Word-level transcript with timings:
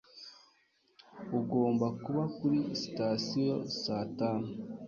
Ugomba 1.39 1.85
kuba 2.03 2.23
kuri 2.37 2.59
sitasiyo 2.81 3.57
saa 3.81 4.05
tanu. 4.17 4.47